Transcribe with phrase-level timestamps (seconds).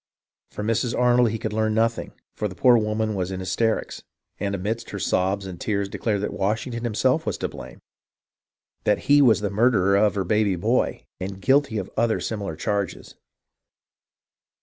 [0.49, 0.97] From Mrs.
[0.97, 4.01] Arnold he could learn nothing, for the poor woman was in hyster ics,
[4.39, 7.77] and amidst her sobs and tears declared that Washing ton himself was to blame,
[8.83, 13.13] that he was the murderer of her baby boy, and guilty of other similar charges.